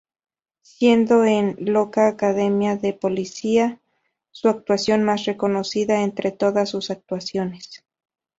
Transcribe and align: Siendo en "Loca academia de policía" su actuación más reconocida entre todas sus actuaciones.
Siendo 0.63 1.25
en 1.25 1.55
"Loca 1.59 2.07
academia 2.07 2.75
de 2.75 2.93
policía" 2.93 3.79
su 4.31 4.49
actuación 4.49 5.03
más 5.03 5.25
reconocida 5.25 6.01
entre 6.01 6.31
todas 6.31 6.69
sus 6.71 6.89
actuaciones. 6.89 7.85